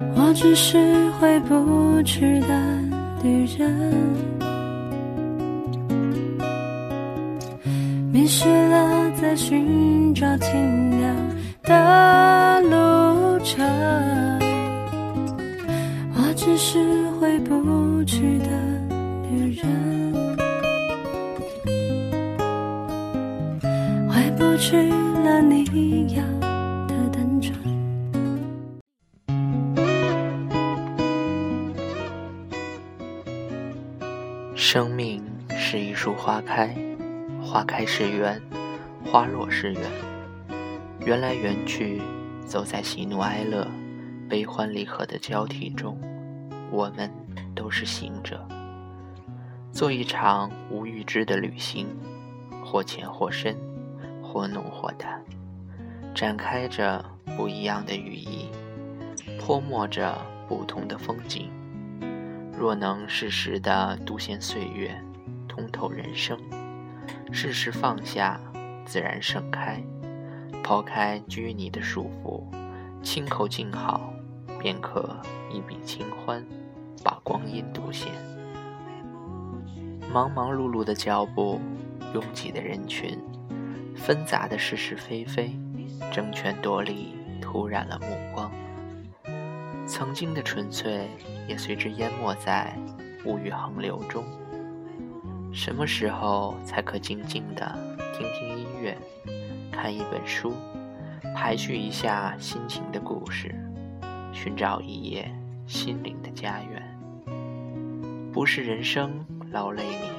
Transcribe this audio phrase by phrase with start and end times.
[0.00, 2.48] 我只是回不去的
[3.20, 3.92] 旅人，
[8.12, 11.08] 迷失了在寻找停留
[11.64, 13.66] 的路程。
[16.14, 16.78] 我只是
[17.18, 18.46] 回不去的
[19.32, 20.14] 旅人，
[24.08, 24.76] 回不去
[25.24, 26.22] 了你要
[34.60, 36.76] 生命是一束花开，
[37.40, 38.42] 花开是缘，
[39.06, 39.82] 花落是缘。
[41.06, 42.02] 缘来缘去，
[42.44, 43.64] 走在喜怒哀乐、
[44.28, 45.96] 悲欢离合的交替中，
[46.72, 47.08] 我们
[47.54, 48.44] 都是行者，
[49.70, 51.86] 做一场无预知的旅行，
[52.64, 53.56] 或浅或深，
[54.20, 55.22] 或浓或淡，
[56.16, 57.04] 展开着
[57.36, 58.48] 不一样的羽翼，
[59.38, 61.48] 泼墨着不同的风景。
[62.58, 65.00] 若能适时的独闲岁月，
[65.46, 66.36] 通透人生；
[67.30, 68.40] 适时放下，
[68.84, 69.80] 自然盛开。
[70.64, 72.42] 抛开拘泥的束缚，
[73.00, 74.12] 亲口静好，
[74.58, 75.16] 便可
[75.52, 76.44] 一笔清欢，
[77.04, 78.10] 把光阴独显。
[80.12, 81.60] 忙忙碌碌的脚步，
[82.12, 83.16] 拥挤的人群，
[83.94, 85.56] 纷杂的是是非非，
[86.10, 88.50] 争权夺利，突染了目光。
[89.88, 91.08] 曾经的纯粹
[91.48, 92.76] 也随之淹没在
[93.24, 94.22] 物欲横流中。
[95.50, 97.66] 什么时候才可静静地
[98.12, 98.96] 听听音乐，
[99.72, 100.52] 看一本书，
[101.34, 103.54] 排序一下心情的故事，
[104.30, 105.34] 寻找一夜
[105.66, 106.82] 心灵的家园？
[108.30, 110.10] 不是人生劳累你，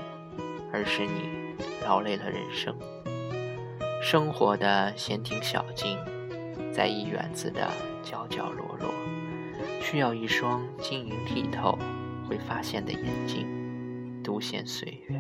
[0.74, 2.76] 而是你劳累了人生。
[4.02, 6.00] 生活的闲庭小径，
[6.74, 7.70] 在一园子的
[8.02, 8.90] 角角落落。
[9.90, 11.76] 需要一双晶莹剔透、
[12.28, 13.48] 会发现的眼睛，
[14.24, 15.20] 独显岁月。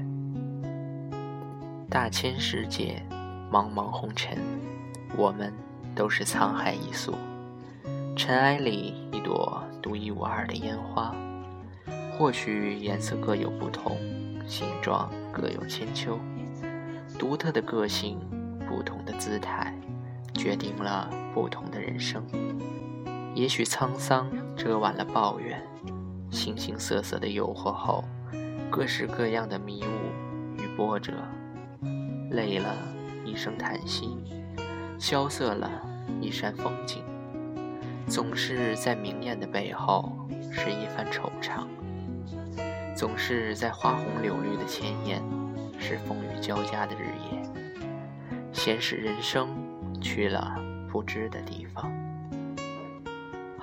[1.90, 3.04] 大千世界，
[3.52, 4.38] 茫茫红尘，
[5.18, 5.52] 我们
[5.96, 7.16] 都是沧海一粟。
[8.16, 11.16] 尘埃里一朵独一无二的烟花，
[12.16, 13.98] 或许颜色各有不同，
[14.46, 16.20] 形状各有千秋，
[17.18, 18.20] 独特的个性，
[18.68, 19.74] 不同的姿态，
[20.36, 22.24] 决定了不同的人生。
[23.34, 25.58] 也许沧桑遮挽了抱怨，
[26.30, 28.04] 形形色色的诱惑后，
[28.70, 31.14] 各式各样的迷雾与波折，
[32.32, 32.76] 累了
[33.24, 34.18] 一声叹息，
[35.00, 35.72] 萧瑟了
[36.20, 37.02] 一扇风景，
[38.06, 40.12] 总是在明艳的背后
[40.52, 41.66] 是一番惆怅，
[42.94, 45.24] 总是在花红柳绿的前沿
[45.80, 47.42] 是风雨交加的日夜，
[48.52, 49.48] 闲适人生
[50.02, 50.58] 去了
[50.92, 51.90] 不知的地方。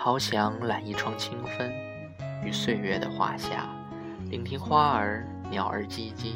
[0.06, 1.68] 好想揽一窗清风，
[2.40, 3.66] 于岁月的画下，
[4.30, 6.34] 聆听花儿、鸟儿唧唧，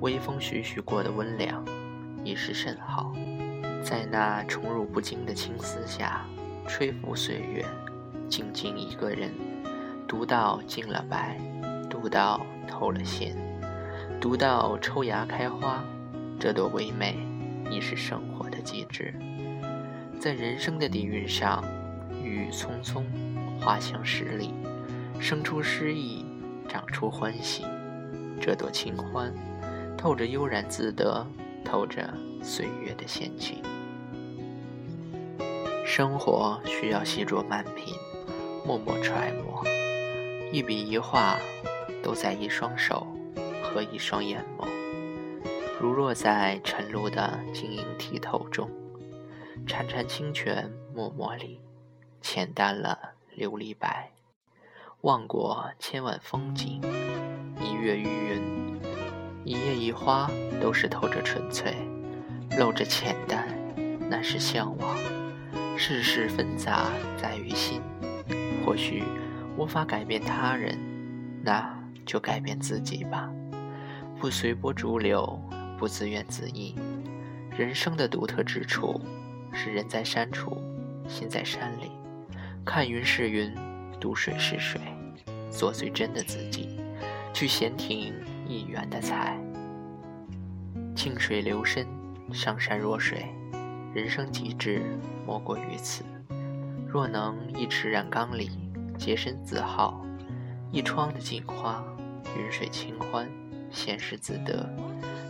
[0.00, 1.64] 微风徐徐过的温凉，
[2.22, 3.14] 已是甚好。
[3.82, 6.26] 在那宠辱不惊的青丝下，
[6.68, 7.64] 吹拂岁月，
[8.28, 9.32] 静静一个人，
[10.06, 11.40] 读到尽了白，
[11.88, 13.34] 读到透了鲜，
[14.20, 15.82] 读到抽芽开花，
[16.38, 17.16] 这朵唯美，
[17.70, 19.14] 已是生活的极致。
[20.20, 21.64] 在人生的底蕴上。
[22.26, 23.06] 郁郁葱葱，
[23.60, 24.52] 花香十里，
[25.20, 26.24] 生出诗意，
[26.68, 27.64] 长出欢喜。
[28.40, 29.32] 这朵清欢，
[29.96, 31.24] 透着悠然自得，
[31.64, 33.62] 透着岁月的闲情。
[35.84, 37.94] 生活需要细酌慢品，
[38.66, 39.64] 默默揣摩，
[40.52, 41.38] 一笔一画，
[42.02, 43.06] 都在一双手
[43.62, 44.66] 和一双眼眸，
[45.80, 48.68] 如若在晨露的晶莹剔透中，
[49.64, 51.60] 潺潺清泉脉脉里。
[52.28, 52.98] 浅淡了
[53.38, 54.10] 琉璃白，
[55.02, 56.82] 望过千万风景，
[57.60, 58.80] 一月余云，
[59.44, 60.28] 一叶一花，
[60.60, 61.72] 都是透着纯粹，
[62.58, 63.46] 露着浅淡，
[64.10, 64.98] 那是向往。
[65.76, 67.80] 世事纷杂在于心，
[68.64, 69.04] 或许
[69.56, 70.76] 无法改变他人，
[71.44, 73.30] 那就改变自己吧。
[74.18, 75.40] 不随波逐流，
[75.78, 76.74] 不自怨自艾。
[77.56, 79.00] 人生的独特之处，
[79.52, 80.60] 是人在山处，
[81.08, 81.92] 心在山里。
[82.66, 83.54] 看云是云，
[84.00, 84.80] 读水是水，
[85.52, 86.80] 做最真的自己，
[87.32, 88.12] 去闲庭
[88.44, 89.38] 一园的采。
[90.92, 91.86] 静水流深，
[92.32, 93.24] 上善若水，
[93.94, 94.82] 人生极致
[95.24, 96.02] 莫过于此。
[96.88, 98.50] 若能一池染缸里
[98.98, 100.04] 洁身自好，
[100.72, 101.84] 一窗的镜花，
[102.36, 103.30] 云水清欢，
[103.70, 104.68] 闲适自得，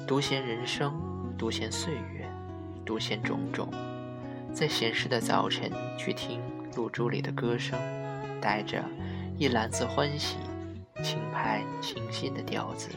[0.09, 0.99] 独闲人生，
[1.37, 2.27] 独闲岁月，
[2.83, 3.69] 独闲种种，
[4.56, 6.41] 在闲适的早晨去听。
[6.76, 7.79] 露珠里的歌声，
[8.41, 8.82] 带着
[9.37, 10.37] 一篮子欢喜、
[11.03, 12.88] 轻拍清新的调子。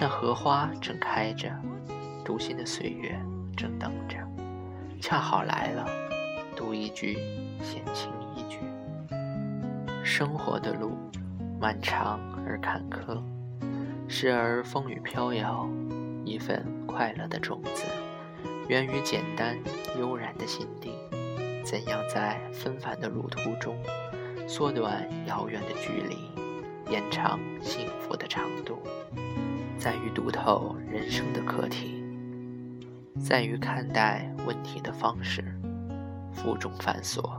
[0.00, 1.50] 那荷花正开着，
[2.24, 3.18] 读心的岁月
[3.54, 4.16] 正等着，
[4.98, 5.86] 恰好来了，
[6.56, 7.18] 读一句，
[7.62, 8.58] 闲情一句。
[10.02, 10.96] 生活的路
[11.60, 13.22] 漫长而坎坷，
[14.08, 15.68] 时而风雨飘摇，
[16.24, 17.84] 一份快乐的种子，
[18.72, 19.54] 源于简单
[20.00, 20.94] 悠然的心地。
[21.62, 23.76] 怎样在纷繁的路途中，
[24.48, 26.16] 缩短遥远的距离，
[26.90, 28.78] 延长幸福的长度？
[29.76, 32.02] 在于读透人生的课题，
[33.22, 35.44] 在于看待问题的方式。
[36.32, 37.30] 负重繁琐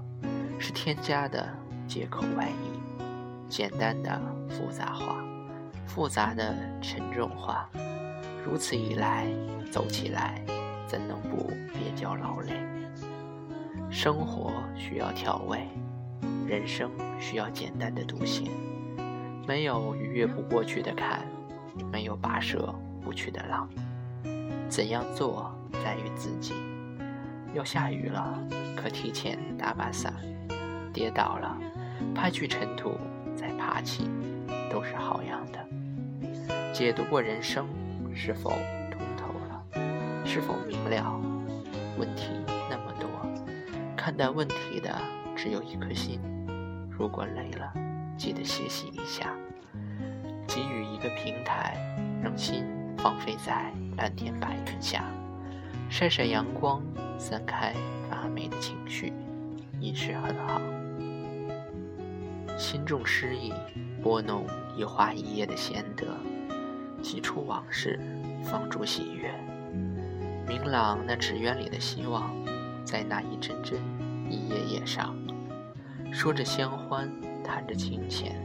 [0.59, 1.49] 是添加的
[1.87, 3.09] 借口外衣，
[3.49, 5.25] 简单的复杂化，
[5.87, 7.67] 复杂的沉重化。
[8.45, 9.27] 如此一来，
[9.71, 10.39] 走起来
[10.93, 12.53] 怎能不别叫劳累？
[13.89, 15.67] 生活需要调味，
[16.45, 18.51] 人生需要简单的独行，
[19.47, 21.25] 没有逾越不过去的坎。
[21.91, 22.71] 没有跋涉
[23.03, 23.67] 不去的浪，
[24.69, 25.51] 怎样做
[25.83, 26.53] 在于自己。
[27.55, 28.39] 要下雨了，
[28.77, 30.13] 可提前打把伞；
[30.93, 31.57] 跌倒了，
[32.13, 32.91] 拍去尘土
[33.35, 34.07] 再爬起，
[34.69, 35.59] 都是好样的。
[36.71, 37.65] 解读过人生，
[38.13, 38.53] 是否？
[40.25, 41.19] 是否明了？
[41.97, 42.29] 问题
[42.69, 43.07] 那么多，
[43.95, 44.89] 看待问题的
[45.35, 46.19] 只有一颗心。
[46.89, 47.71] 如果累了，
[48.17, 49.33] 记得歇息一下。
[50.47, 51.77] 给予一个平台，
[52.21, 52.65] 让心
[52.97, 55.05] 放飞在蓝天白云下，
[55.89, 56.81] 晒晒阳光，
[57.17, 57.73] 散开
[58.09, 59.11] 发霉的情绪，
[59.79, 60.61] 已是很好。
[62.57, 63.51] 心中诗意，
[64.01, 64.45] 拨弄
[64.77, 66.05] 一花一叶的闲德，
[67.01, 67.99] 几处往事，
[68.43, 69.33] 放逐喜悦。
[70.47, 72.33] 明朗那纸鸢里的希望，
[72.83, 73.79] 在那一针针
[74.29, 75.15] 一叶叶上，
[76.11, 77.09] 说着相欢，
[77.43, 78.35] 谈着清浅。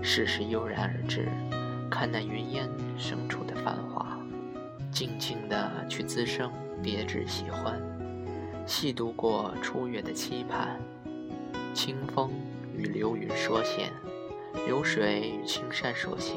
[0.00, 1.28] 世事悠然而至，
[1.90, 4.16] 看那云烟生出的繁华，
[4.92, 6.52] 静静地去滋生
[6.82, 7.80] 别致喜欢，
[8.64, 10.78] 细读过初月的期盼，
[11.74, 12.30] 清风
[12.76, 13.90] 与流云说闲，
[14.66, 16.36] 流水与青山说闲，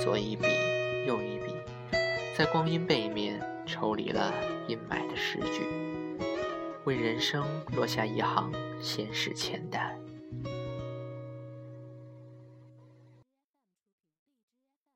[0.00, 0.46] 左一笔
[1.08, 1.54] 右一笔，
[2.36, 4.32] 在光阴背面抽离了
[4.68, 5.66] 阴霾的诗句，
[6.84, 9.98] 为人生落下一行现实浅淡。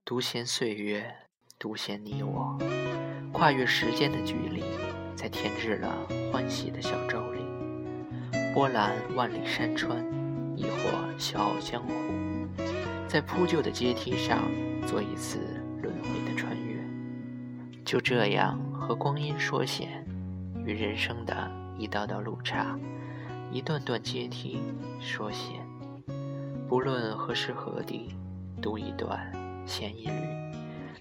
[0.05, 1.13] 独闲岁月，
[1.59, 2.57] 独闲你我，
[3.33, 4.63] 跨越时间的距离，
[5.17, 7.41] 在添置了欢喜的小舟里，
[8.55, 10.05] 波澜万里山川，
[10.57, 11.93] 亦或笑傲江湖，
[13.09, 14.49] 在铺就的阶梯上
[14.87, 15.39] 做一次
[15.83, 16.60] 轮回的穿越。
[17.91, 20.07] 就这样和光阴说闲，
[20.65, 22.79] 与人生的一道道路岔，
[23.51, 24.61] 一段段阶梯
[25.01, 25.57] 说闲。
[26.69, 28.15] 不论何时何地，
[28.63, 29.21] 读一段。
[29.67, 30.13] 闲一缕，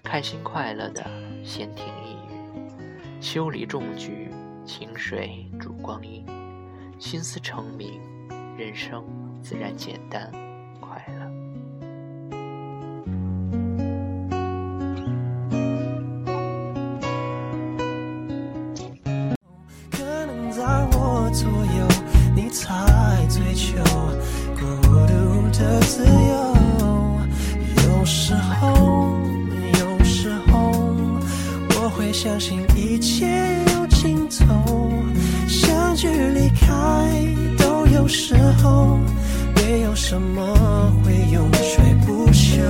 [0.02, 1.08] 开心快乐的
[1.44, 4.28] 闲庭一语，修篱种菊，
[4.64, 6.26] 清水煮光阴，
[6.98, 8.00] 心思澄明，
[8.58, 9.04] 人生
[9.40, 10.28] 自然简单
[32.12, 33.26] 相信一切
[33.74, 34.92] 有尽头。
[35.46, 36.68] 相聚离开
[37.58, 38.98] 都有时候，
[39.56, 42.60] 没有什么会永垂不朽。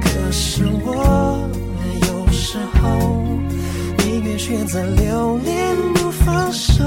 [0.00, 1.48] 可是我
[2.08, 2.88] 有时候
[4.04, 6.84] 宁愿选择留恋不放手，